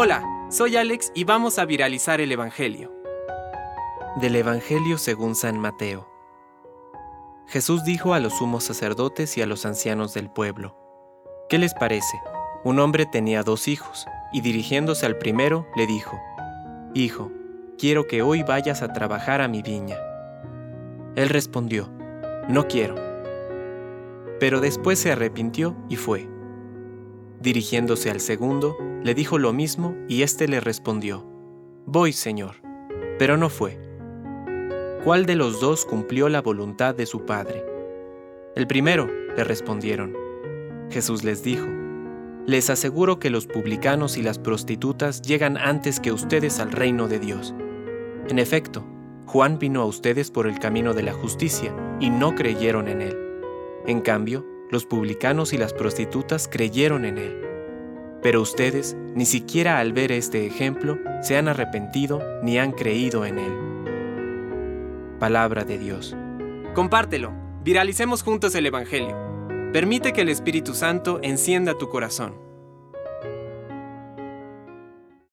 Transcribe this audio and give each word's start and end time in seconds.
Hola, 0.00 0.22
soy 0.48 0.76
Alex 0.76 1.10
y 1.14 1.24
vamos 1.24 1.58
a 1.58 1.64
viralizar 1.64 2.20
el 2.20 2.30
Evangelio. 2.30 2.92
Del 4.20 4.36
Evangelio 4.36 4.96
según 4.96 5.34
San 5.34 5.58
Mateo. 5.58 6.08
Jesús 7.48 7.82
dijo 7.84 8.14
a 8.14 8.20
los 8.20 8.34
sumos 8.34 8.62
sacerdotes 8.62 9.36
y 9.36 9.42
a 9.42 9.46
los 9.46 9.66
ancianos 9.66 10.14
del 10.14 10.30
pueblo, 10.30 10.76
¿qué 11.48 11.58
les 11.58 11.74
parece? 11.74 12.20
Un 12.64 12.78
hombre 12.78 13.06
tenía 13.06 13.42
dos 13.42 13.66
hijos, 13.66 14.06
y 14.32 14.40
dirigiéndose 14.40 15.04
al 15.04 15.18
primero 15.18 15.66
le 15.74 15.88
dijo, 15.88 16.16
Hijo, 16.94 17.32
quiero 17.76 18.06
que 18.06 18.22
hoy 18.22 18.44
vayas 18.44 18.82
a 18.82 18.92
trabajar 18.92 19.40
a 19.40 19.48
mi 19.48 19.62
viña. 19.62 19.96
Él 21.16 21.28
respondió, 21.28 21.90
No 22.48 22.68
quiero. 22.68 22.94
Pero 24.38 24.60
después 24.60 25.00
se 25.00 25.10
arrepintió 25.10 25.74
y 25.88 25.96
fue. 25.96 26.28
Dirigiéndose 27.40 28.10
al 28.10 28.20
segundo, 28.20 28.76
le 29.02 29.14
dijo 29.14 29.38
lo 29.38 29.52
mismo 29.52 29.94
y 30.08 30.22
éste 30.22 30.48
le 30.48 30.60
respondió, 30.60 31.24
Voy, 31.86 32.12
Señor. 32.12 32.56
Pero 33.18 33.36
no 33.36 33.48
fue. 33.48 33.78
¿Cuál 35.04 35.24
de 35.24 35.36
los 35.36 35.60
dos 35.60 35.86
cumplió 35.86 36.28
la 36.28 36.42
voluntad 36.42 36.94
de 36.94 37.06
su 37.06 37.24
padre? 37.24 37.64
El 38.56 38.66
primero, 38.66 39.08
le 39.36 39.44
respondieron. 39.44 40.16
Jesús 40.90 41.22
les 41.22 41.42
dijo, 41.44 41.66
Les 42.46 42.70
aseguro 42.70 43.20
que 43.20 43.30
los 43.30 43.46
publicanos 43.46 44.16
y 44.16 44.22
las 44.22 44.38
prostitutas 44.38 45.22
llegan 45.22 45.56
antes 45.56 46.00
que 46.00 46.12
ustedes 46.12 46.58
al 46.58 46.72
reino 46.72 47.06
de 47.06 47.20
Dios. 47.20 47.54
En 48.28 48.40
efecto, 48.40 48.84
Juan 49.26 49.58
vino 49.58 49.80
a 49.80 49.86
ustedes 49.86 50.30
por 50.30 50.46
el 50.48 50.58
camino 50.58 50.92
de 50.92 51.04
la 51.04 51.12
justicia 51.12 51.74
y 52.00 52.10
no 52.10 52.34
creyeron 52.34 52.88
en 52.88 53.02
él. 53.02 53.16
En 53.86 54.00
cambio, 54.00 54.44
los 54.70 54.86
publicanos 54.86 55.52
y 55.52 55.58
las 55.58 55.72
prostitutas 55.72 56.48
creyeron 56.48 57.04
en 57.04 57.18
él. 57.18 57.42
Pero 58.22 58.42
ustedes, 58.42 58.96
ni 59.14 59.26
siquiera 59.26 59.78
al 59.78 59.92
ver 59.92 60.12
este 60.12 60.46
ejemplo, 60.46 60.98
se 61.22 61.36
han 61.36 61.48
arrepentido 61.48 62.22
ni 62.42 62.58
han 62.58 62.72
creído 62.72 63.24
en 63.24 63.38
él. 63.38 63.52
Palabra 65.18 65.64
de 65.64 65.78
Dios. 65.78 66.16
Compártelo, 66.74 67.32
viralicemos 67.62 68.22
juntos 68.22 68.54
el 68.54 68.66
Evangelio. 68.66 69.16
Permite 69.72 70.12
que 70.12 70.22
el 70.22 70.28
Espíritu 70.28 70.74
Santo 70.74 71.20
encienda 71.22 71.76
tu 71.76 71.88
corazón. 71.88 72.47